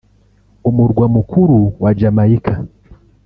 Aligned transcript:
umurwa 0.69 1.05
mukuru 1.15 1.57
wa 1.83 1.91
Jamaica 1.99 2.53